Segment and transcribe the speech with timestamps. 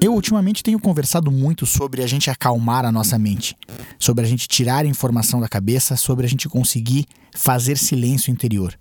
[0.00, 3.56] Eu ultimamente tenho conversado muito sobre a gente acalmar a nossa mente,
[3.98, 8.78] sobre a gente tirar a informação da cabeça, sobre a gente conseguir fazer silêncio interior.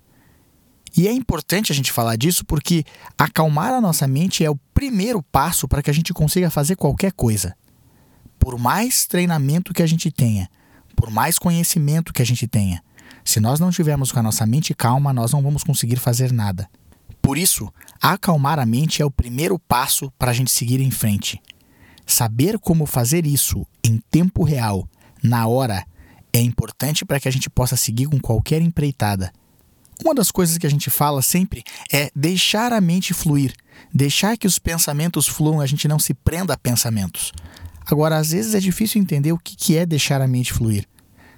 [0.96, 2.84] E é importante a gente falar disso porque
[3.18, 7.12] acalmar a nossa mente é o primeiro passo para que a gente consiga fazer qualquer
[7.12, 7.56] coisa.
[8.38, 10.48] Por mais treinamento que a gente tenha,
[10.96, 12.84] por mais conhecimento que a gente tenha,
[13.26, 16.70] se nós não tivermos com a nossa mente calma, nós não vamos conseguir fazer nada.
[17.22, 17.72] Por isso,
[18.02, 21.42] acalmar a mente é o primeiro passo para a gente seguir em frente.
[22.06, 24.88] Saber como fazer isso em tempo real,
[25.22, 25.86] na hora,
[26.32, 29.32] é importante para que a gente possa seguir com qualquer empreitada.
[30.04, 33.54] Uma das coisas que a gente fala sempre é deixar a mente fluir,
[33.94, 37.32] deixar que os pensamentos fluam, a gente não se prenda a pensamentos.
[37.86, 40.88] Agora, às vezes é difícil entender o que é deixar a mente fluir.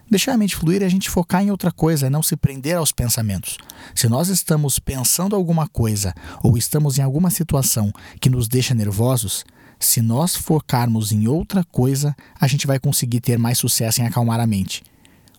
[0.10, 2.76] Deixar a mente fluir é a gente focar em outra coisa, é não se prender
[2.76, 3.58] aos pensamentos.
[3.94, 9.46] Se nós estamos pensando alguma coisa ou estamos em alguma situação que nos deixa nervosos,
[9.80, 14.40] se nós focarmos em outra coisa, a gente vai conseguir ter mais sucesso em acalmar
[14.40, 14.82] a mente.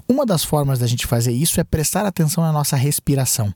[0.09, 3.53] Uma das formas da gente fazer isso é prestar atenção na nossa respiração.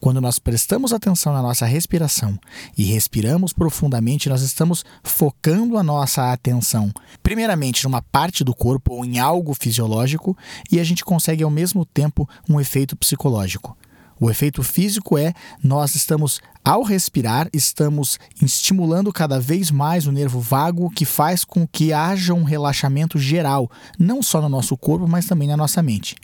[0.00, 2.38] Quando nós prestamos atenção na nossa respiração
[2.76, 6.90] e respiramos profundamente, nós estamos focando a nossa atenção,
[7.22, 10.34] primeiramente, numa parte do corpo ou em algo fisiológico,
[10.72, 13.76] e a gente consegue ao mesmo tempo um efeito psicológico.
[14.18, 20.40] O efeito físico é nós estamos, ao respirar, estamos estimulando cada vez mais o nervo
[20.40, 25.26] vago, que faz com que haja um relaxamento geral, não só no nosso corpo, mas
[25.26, 26.16] também na nossa mente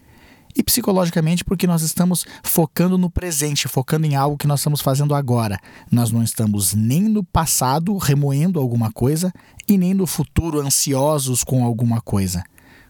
[0.56, 5.14] e psicologicamente porque nós estamos focando no presente, focando em algo que nós estamos fazendo
[5.14, 5.60] agora.
[5.90, 9.32] Nós não estamos nem no passado remoendo alguma coisa
[9.68, 12.42] e nem no futuro ansiosos com alguma coisa.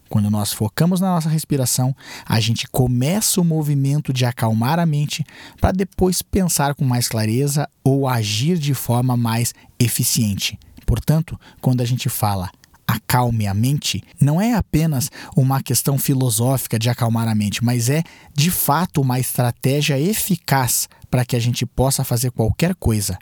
[0.08, 1.94] Quando nós focamos na nossa respiração,
[2.24, 5.24] a gente começa o movimento de acalmar a mente
[5.60, 10.56] para depois pensar com mais clareza ou agir de forma mais eficiente.
[10.86, 12.48] Portanto, quando a gente fala
[12.86, 18.02] acalme a mente não é apenas uma questão filosófica de acalmar a mente, mas é
[18.34, 23.18] de fato uma estratégia eficaz para que a gente possa fazer qualquer coisa.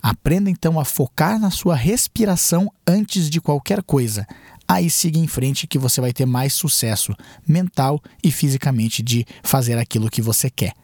[0.00, 4.26] Aprenda então a focar na sua respiração antes de qualquer coisa.
[4.66, 7.14] Aí siga em frente que você vai ter mais sucesso
[7.46, 10.74] mental e fisicamente de fazer aquilo que você quer.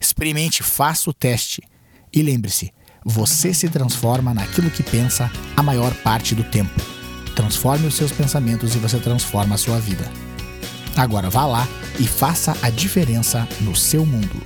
[0.00, 1.62] Experimente, faça o teste
[2.12, 2.72] e lembre-se:
[3.04, 6.97] você se transforma naquilo que pensa a maior parte do tempo.
[7.48, 10.04] Transforme os seus pensamentos e você transforma a sua vida.
[10.94, 11.66] Agora vá lá
[11.98, 14.36] e faça a diferença no seu mundo.